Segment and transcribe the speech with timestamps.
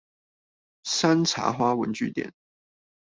[0.81, 2.33] 山茶花文具店